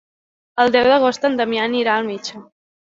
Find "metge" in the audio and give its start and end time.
2.13-2.47